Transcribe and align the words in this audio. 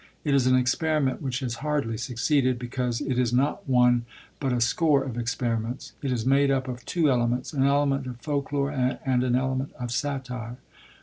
It 0.23 0.33
is 0.33 0.47
an 0.47 0.55
experiment 0.55 1.21
which 1.21 1.41
has 1.41 1.53
hardly 1.61 1.95
succeeded, 1.95 2.57
because 2.57 3.01
it 3.01 3.19
is 3.19 3.31
not 3.31 3.69
one 3.69 4.05
but 4.39 4.51
a 4.51 4.59
score 4.59 5.03
of 5.03 5.15
experiments. 5.15 5.93
It 6.01 6.11
is 6.11 6.25
made 6.25 6.49
up 6.49 6.67
of 6.67 6.83
two 6.85 7.11
elements, 7.11 7.53
an 7.53 7.61
element 7.65 8.07
of 8.07 8.19
folklore 8.19 8.71
and 8.71 9.23
an 9.23 9.35
element 9.35 9.73
of 9.73 9.91
satire. 9.91 10.57